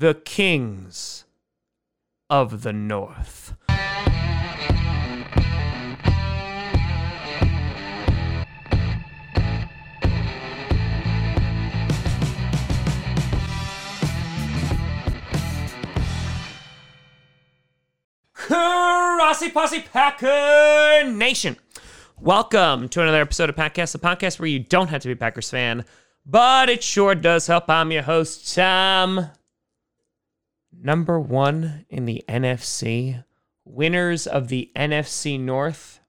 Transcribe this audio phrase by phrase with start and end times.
[0.00, 1.26] the kings
[2.30, 3.54] of the North.
[18.48, 21.58] Grassi Posse Packer Nation.
[22.18, 25.16] Welcome to another episode of Packcast, the podcast where you don't have to be a
[25.16, 25.84] Packers fan,
[26.24, 27.68] but it sure does help.
[27.68, 29.30] I'm your host, Tom.
[30.72, 33.24] Number one in the NFC,
[33.64, 36.00] winners of the NFC North.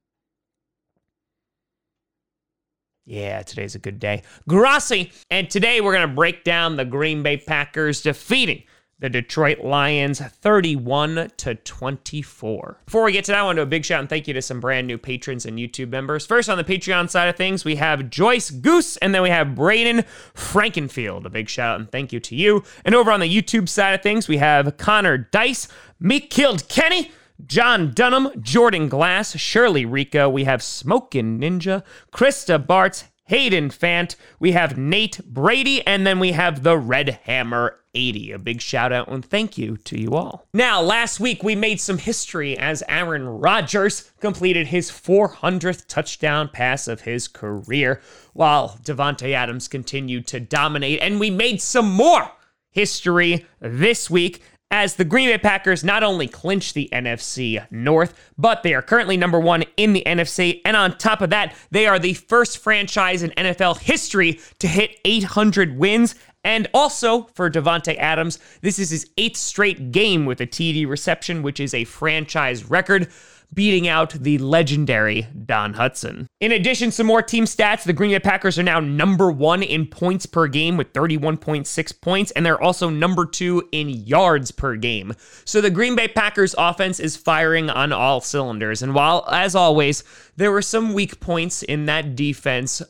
[3.05, 4.23] Yeah, today's a good day.
[4.47, 5.11] Grassi.
[5.29, 8.63] And today we're going to break down the Green Bay Packers defeating
[9.01, 12.81] the Detroit Lions 31 to 24.
[12.85, 14.33] Before we get to that, I want to do a big shout and thank you
[14.35, 16.25] to some brand new patrons and YouTube members.
[16.25, 19.55] First, on the Patreon side of things, we have Joyce Goose, and then we have
[19.55, 20.05] Braden
[20.35, 21.25] Frankenfield.
[21.25, 22.63] A big shout out and thank you to you.
[22.85, 25.67] And over on the YouTube side of things, we have Connor Dice,
[25.99, 27.11] Meek Killed Kenny.
[27.47, 31.81] John Dunham, Jordan Glass, Shirley Rico, we have Smokin' Ninja,
[32.13, 37.79] Krista Bartz, Hayden Fant, we have Nate Brady, and then we have the Red Hammer
[37.93, 38.33] 80.
[38.33, 40.49] A big shout out and thank you to you all.
[40.53, 46.89] Now, last week we made some history as Aaron Rodgers completed his 400th touchdown pass
[46.89, 48.01] of his career,
[48.33, 52.33] while Davante Adams continued to dominate, and we made some more
[52.69, 58.63] history this week as the Green Bay Packers not only clinch the NFC North, but
[58.63, 60.61] they are currently number one in the NFC.
[60.65, 64.99] And on top of that, they are the first franchise in NFL history to hit
[65.03, 66.15] 800 wins.
[66.43, 71.43] And also for Davante Adams, this is his eighth straight game with a TD reception,
[71.43, 73.09] which is a franchise record
[73.53, 76.27] beating out the legendary Don Hutson.
[76.39, 77.83] In addition, some more team stats.
[77.83, 82.31] The Green Bay Packers are now number one in points per game with 31.6 points,
[82.31, 85.13] and they're also number two in yards per game.
[85.45, 88.81] So the Green Bay Packers offense is firing on all cylinders.
[88.81, 90.03] And while, as always,
[90.37, 92.81] there were some weak points in that defense,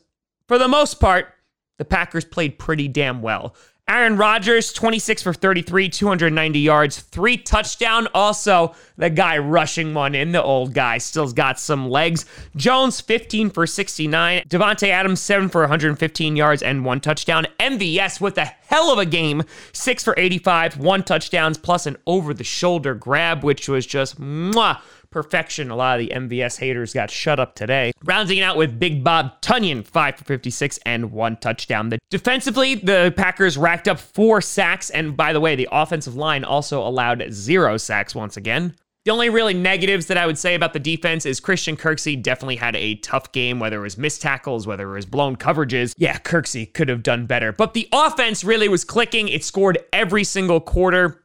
[0.47, 1.33] for the most part,
[1.78, 3.55] the Packers played pretty damn well.
[3.87, 8.07] Aaron Rodgers, 26 for 33, 290 yards, three touchdown.
[8.13, 12.25] Also, the guy rushing one in, the old guy, still's got some legs.
[12.55, 14.43] Jones, 15 for 69.
[14.47, 17.47] Davante Adams, 7 for 115 yards and one touchdown.
[17.59, 19.43] MVS with a hell of a game,
[19.73, 24.79] 6 for 85, one touchdowns, plus an over the shoulder grab, which was just mwah
[25.11, 25.69] perfection.
[25.69, 27.91] A lot of the MVS haters got shut up today.
[28.03, 31.89] Rounding it out with Big Bob Tonyan, 5 for 56 and one touchdown.
[31.89, 36.44] The, defensively, the Packers racked up four sacks, and by the way, the offensive line
[36.44, 38.75] also allowed zero sacks once again.
[39.03, 42.57] The only really negatives that I would say about the defense is Christian Kirksey definitely
[42.57, 45.95] had a tough game, whether it was missed tackles, whether it was blown coverages.
[45.97, 47.51] Yeah, Kirksey could have done better.
[47.51, 49.28] But the offense really was clicking.
[49.28, 51.20] It scored every single quarter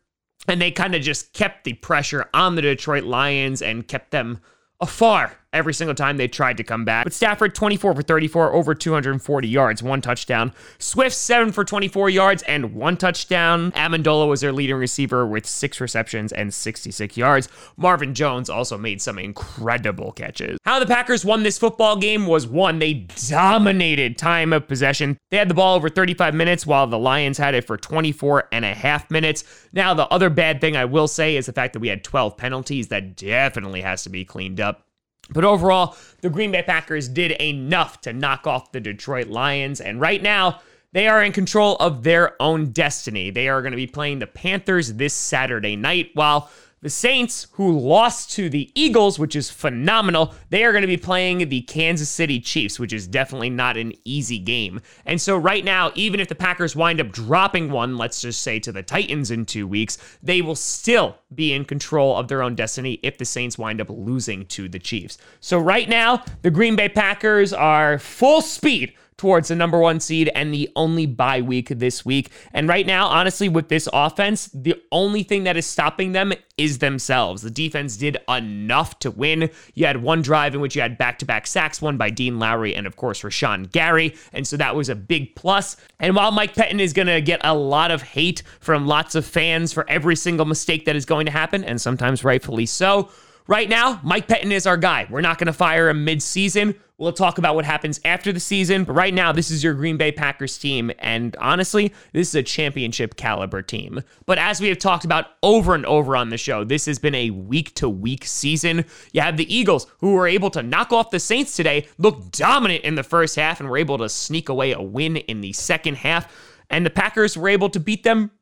[0.48, 4.40] and they kind of just kept the pressure on the Detroit Lions and kept them
[4.80, 7.04] afar every single time they tried to come back.
[7.04, 10.52] But Stafford, 24 for 34, over 240 yards, one touchdown.
[10.78, 13.72] Swift, 7 for 24 yards and one touchdown.
[13.72, 17.48] Amendola was their leading receiver with six receptions and 66 yards.
[17.76, 20.58] Marvin Jones also made some incredible catches.
[20.64, 25.16] How the Packers won this football game was one, they dominated time of possession.
[25.30, 28.64] They had the ball over 35 minutes while the Lions had it for 24 and
[28.64, 29.44] a half minutes.
[29.72, 32.36] Now, the other bad thing I will say is the fact that we had 12
[32.36, 32.88] penalties.
[32.88, 34.85] That definitely has to be cleaned up.
[35.31, 39.81] But overall, the Green Bay Packers did enough to knock off the Detroit Lions.
[39.81, 40.60] And right now,
[40.92, 43.31] they are in control of their own destiny.
[43.31, 46.50] They are going to be playing the Panthers this Saturday night, while
[46.86, 50.97] the Saints, who lost to the Eagles, which is phenomenal, they are going to be
[50.97, 54.80] playing the Kansas City Chiefs, which is definitely not an easy game.
[55.04, 58.60] And so, right now, even if the Packers wind up dropping one, let's just say
[58.60, 62.54] to the Titans in two weeks, they will still be in control of their own
[62.54, 65.18] destiny if the Saints wind up losing to the Chiefs.
[65.41, 70.31] So, right now, the Green Bay Packers are full speed towards the number one seed
[70.34, 72.31] and the only bye week this week.
[72.53, 76.78] And right now, honestly, with this offense, the only thing that is stopping them is
[76.78, 77.42] themselves.
[77.42, 79.51] The defense did enough to win.
[79.74, 82.39] You had one drive in which you had back to back sacks, one by Dean
[82.39, 84.15] Lowry and, of course, Rashan Gary.
[84.33, 85.77] And so that was a big plus.
[85.98, 89.24] And while Mike Pettine is going to get a lot of hate from lots of
[89.24, 93.10] fans for every single mistake that is going to happen, and sometimes rightfully so,
[93.48, 95.07] Right now, Mike Pettine is our guy.
[95.09, 96.75] We're not going to fire him mid-season.
[96.98, 99.97] We'll talk about what happens after the season, but right now, this is your Green
[99.97, 104.03] Bay Packers team, and honestly, this is a championship caliber team.
[104.25, 107.15] But as we have talked about over and over on the show, this has been
[107.15, 108.84] a week to week season.
[109.13, 112.83] You have the Eagles, who were able to knock off the Saints today, look dominant
[112.83, 115.98] in the first half, and were able to sneak away a win in the second
[115.98, 116.34] half.
[116.69, 118.33] And the Packers were able to beat them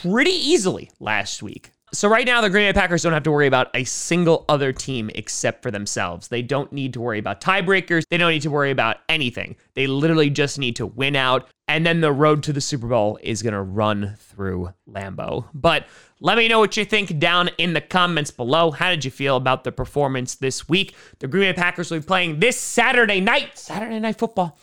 [0.00, 1.70] pretty easily last week.
[1.94, 4.72] So right now, the Green Bay Packers don't have to worry about a single other
[4.72, 6.28] team except for themselves.
[6.28, 8.04] They don't need to worry about tiebreakers.
[8.08, 9.56] They don't need to worry about anything.
[9.74, 11.48] They literally just need to win out.
[11.68, 15.44] And then the road to the Super Bowl is going to run through Lambeau.
[15.52, 15.86] But
[16.20, 18.70] let me know what you think down in the comments below.
[18.70, 20.94] How did you feel about the performance this week?
[21.18, 24.58] The Green Bay Packers will be playing this Saturday night, Saturday Night Football.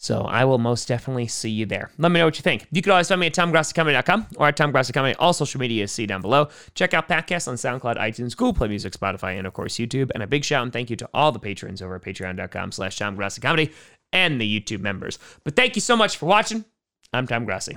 [0.00, 1.90] So I will most definitely see you there.
[1.98, 2.66] Let me know what you think.
[2.70, 5.16] You can always find me at TomGrassiComedy.com or at TomGrassiComedy.
[5.18, 6.48] All social media is see down below.
[6.74, 10.12] Check out podcasts on SoundCloud, iTunes, Google Play Music, Spotify, and of course YouTube.
[10.14, 12.96] And a big shout and thank you to all the patrons over at patreon.com slash
[12.96, 13.72] TomGrassiComedy
[14.12, 15.18] and the YouTube members.
[15.42, 16.64] But thank you so much for watching.
[17.12, 17.76] I'm Tom Grassi.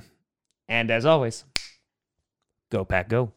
[0.70, 1.44] And as always,
[2.70, 3.34] go Pack Go.